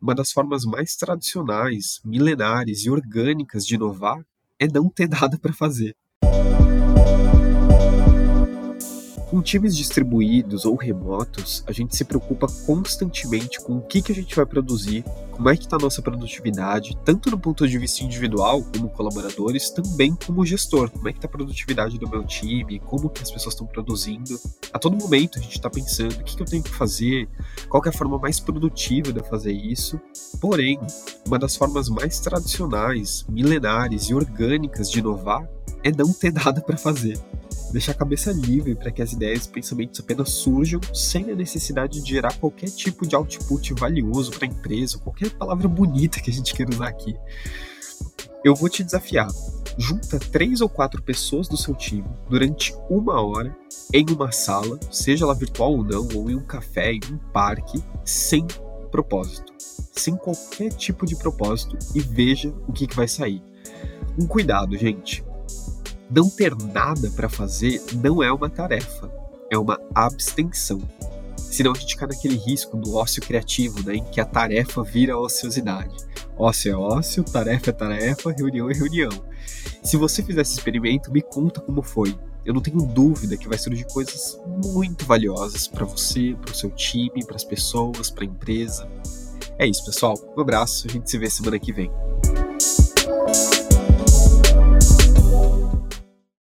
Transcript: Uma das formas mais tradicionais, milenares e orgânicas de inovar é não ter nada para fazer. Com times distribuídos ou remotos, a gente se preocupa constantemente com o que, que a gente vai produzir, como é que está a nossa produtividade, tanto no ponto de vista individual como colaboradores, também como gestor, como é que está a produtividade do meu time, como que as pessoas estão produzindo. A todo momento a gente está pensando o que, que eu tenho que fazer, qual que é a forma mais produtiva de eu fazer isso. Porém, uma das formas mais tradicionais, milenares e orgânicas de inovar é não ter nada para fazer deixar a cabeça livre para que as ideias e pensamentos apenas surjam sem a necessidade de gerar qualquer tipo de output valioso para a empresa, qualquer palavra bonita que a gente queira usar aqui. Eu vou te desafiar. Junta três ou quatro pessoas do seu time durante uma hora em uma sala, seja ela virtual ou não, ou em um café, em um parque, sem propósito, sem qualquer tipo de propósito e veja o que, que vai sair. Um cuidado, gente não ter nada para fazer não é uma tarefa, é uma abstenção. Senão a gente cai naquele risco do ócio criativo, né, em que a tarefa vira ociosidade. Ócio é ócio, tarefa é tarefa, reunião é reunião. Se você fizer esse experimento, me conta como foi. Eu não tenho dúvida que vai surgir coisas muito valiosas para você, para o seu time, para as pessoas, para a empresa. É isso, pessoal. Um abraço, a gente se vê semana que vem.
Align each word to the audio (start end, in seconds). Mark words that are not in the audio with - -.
Uma 0.00 0.14
das 0.14 0.32
formas 0.32 0.64
mais 0.64 0.96
tradicionais, 0.96 2.00
milenares 2.02 2.86
e 2.86 2.90
orgânicas 2.90 3.66
de 3.66 3.74
inovar 3.74 4.24
é 4.58 4.66
não 4.66 4.88
ter 4.88 5.06
nada 5.06 5.38
para 5.38 5.52
fazer. 5.52 5.94
Com 9.30 9.40
times 9.40 9.76
distribuídos 9.76 10.64
ou 10.64 10.74
remotos, 10.74 11.62
a 11.64 11.70
gente 11.70 11.96
se 11.96 12.04
preocupa 12.04 12.48
constantemente 12.66 13.60
com 13.60 13.76
o 13.76 13.80
que, 13.80 14.02
que 14.02 14.10
a 14.10 14.14
gente 14.14 14.34
vai 14.34 14.44
produzir, 14.44 15.04
como 15.30 15.48
é 15.48 15.56
que 15.56 15.66
está 15.66 15.76
a 15.76 15.78
nossa 15.78 16.02
produtividade, 16.02 16.98
tanto 17.04 17.30
no 17.30 17.38
ponto 17.38 17.66
de 17.68 17.78
vista 17.78 18.02
individual 18.02 18.60
como 18.60 18.90
colaboradores, 18.90 19.70
também 19.70 20.16
como 20.26 20.44
gestor, 20.44 20.90
como 20.90 21.08
é 21.08 21.12
que 21.12 21.18
está 21.18 21.28
a 21.28 21.30
produtividade 21.30 21.96
do 21.96 22.10
meu 22.10 22.24
time, 22.24 22.80
como 22.80 23.08
que 23.08 23.22
as 23.22 23.30
pessoas 23.30 23.54
estão 23.54 23.68
produzindo. 23.68 24.36
A 24.72 24.80
todo 24.80 24.96
momento 24.96 25.38
a 25.38 25.42
gente 25.42 25.56
está 25.56 25.70
pensando 25.70 26.12
o 26.12 26.24
que, 26.24 26.34
que 26.34 26.42
eu 26.42 26.46
tenho 26.46 26.64
que 26.64 26.74
fazer, 26.74 27.28
qual 27.68 27.80
que 27.80 27.88
é 27.88 27.92
a 27.92 27.96
forma 27.96 28.18
mais 28.18 28.40
produtiva 28.40 29.12
de 29.12 29.20
eu 29.20 29.24
fazer 29.24 29.52
isso. 29.52 30.00
Porém, 30.40 30.76
uma 31.24 31.38
das 31.38 31.54
formas 31.54 31.88
mais 31.88 32.18
tradicionais, 32.18 33.24
milenares 33.28 34.06
e 34.06 34.14
orgânicas 34.14 34.90
de 34.90 34.98
inovar 34.98 35.48
é 35.84 35.92
não 35.92 36.12
ter 36.12 36.32
nada 36.32 36.60
para 36.60 36.76
fazer 36.76 37.16
deixar 37.72 37.92
a 37.92 37.96
cabeça 37.96 38.32
livre 38.32 38.74
para 38.74 38.90
que 38.90 39.02
as 39.02 39.12
ideias 39.12 39.46
e 39.46 39.50
pensamentos 39.50 40.00
apenas 40.00 40.30
surjam 40.30 40.80
sem 40.94 41.30
a 41.30 41.34
necessidade 41.34 42.00
de 42.02 42.10
gerar 42.10 42.34
qualquer 42.38 42.70
tipo 42.70 43.06
de 43.06 43.14
output 43.14 43.74
valioso 43.74 44.32
para 44.32 44.46
a 44.46 44.50
empresa, 44.50 44.98
qualquer 44.98 45.30
palavra 45.30 45.68
bonita 45.68 46.20
que 46.20 46.30
a 46.30 46.32
gente 46.32 46.54
queira 46.54 46.72
usar 46.72 46.88
aqui. 46.88 47.16
Eu 48.44 48.54
vou 48.54 48.68
te 48.68 48.82
desafiar. 48.82 49.28
Junta 49.78 50.18
três 50.18 50.60
ou 50.60 50.68
quatro 50.68 51.00
pessoas 51.02 51.48
do 51.48 51.56
seu 51.56 51.74
time 51.74 52.08
durante 52.28 52.74
uma 52.88 53.20
hora 53.20 53.56
em 53.92 54.04
uma 54.10 54.32
sala, 54.32 54.78
seja 54.90 55.24
ela 55.24 55.34
virtual 55.34 55.72
ou 55.72 55.84
não, 55.84 56.08
ou 56.14 56.30
em 56.30 56.34
um 56.34 56.44
café, 56.44 56.92
em 56.92 57.00
um 57.12 57.18
parque, 57.32 57.82
sem 58.04 58.46
propósito, 58.90 59.52
sem 59.92 60.16
qualquer 60.16 60.70
tipo 60.72 61.06
de 61.06 61.16
propósito 61.16 61.78
e 61.94 62.00
veja 62.00 62.52
o 62.66 62.72
que, 62.72 62.86
que 62.86 62.96
vai 62.96 63.08
sair. 63.08 63.42
Um 64.18 64.26
cuidado, 64.26 64.76
gente 64.76 65.24
não 66.10 66.28
ter 66.28 66.54
nada 66.56 67.10
para 67.10 67.28
fazer 67.28 67.80
não 67.94 68.22
é 68.22 68.32
uma 68.32 68.50
tarefa, 68.50 69.10
é 69.50 69.56
uma 69.56 69.78
abstenção. 69.94 70.80
Senão 71.36 71.72
a 71.72 71.74
gente 71.74 71.96
cai 71.96 72.08
naquele 72.08 72.36
risco 72.36 72.76
do 72.76 72.94
ócio 72.94 73.22
criativo, 73.22 73.82
né, 73.84 73.96
em 73.96 74.04
que 74.04 74.20
a 74.20 74.24
tarefa 74.24 74.82
vira 74.82 75.18
ociosidade. 75.18 75.96
Ócio 76.36 76.72
é 76.72 76.76
ócio, 76.76 77.24
tarefa 77.24 77.70
é 77.70 77.72
tarefa, 77.72 78.32
reunião 78.32 78.70
é 78.70 78.74
reunião. 78.74 79.10
Se 79.82 79.96
você 79.96 80.22
fizer 80.22 80.42
esse 80.42 80.54
experimento, 80.54 81.12
me 81.12 81.22
conta 81.22 81.60
como 81.60 81.82
foi. 81.82 82.16
Eu 82.44 82.54
não 82.54 82.60
tenho 82.60 82.80
dúvida 82.80 83.36
que 83.36 83.48
vai 83.48 83.58
surgir 83.58 83.84
coisas 83.92 84.40
muito 84.64 85.04
valiosas 85.04 85.68
para 85.68 85.84
você, 85.84 86.34
para 86.40 86.52
o 86.52 86.54
seu 86.54 86.70
time, 86.70 87.24
para 87.26 87.36
as 87.36 87.44
pessoas, 87.44 88.10
para 88.10 88.24
a 88.24 88.26
empresa. 88.26 88.88
É 89.58 89.66
isso, 89.66 89.84
pessoal. 89.84 90.14
Um 90.36 90.40
abraço, 90.40 90.86
a 90.88 90.90
gente 90.90 91.10
se 91.10 91.18
vê 91.18 91.28
semana 91.28 91.58
que 91.58 91.72
vem. 91.72 91.90